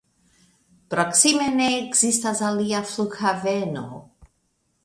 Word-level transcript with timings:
Proksime 0.93 1.51
ne 1.59 1.69
ekzistas 1.83 2.43
alia 2.49 2.81
flughaveno. 2.93 3.85